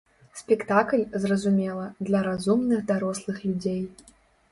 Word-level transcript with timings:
Спектакль, 0.39 1.03
зразумела, 1.25 1.83
для 2.07 2.23
разумных 2.29 2.79
дарослых 2.93 3.37
людзей. 3.47 3.85